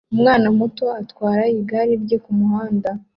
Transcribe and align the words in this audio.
Umwana 0.13 0.47
muto 0.57 0.85
atwara 1.01 1.43
igare 1.57 1.93
rye 2.03 2.17
kumuhanda 2.23 2.89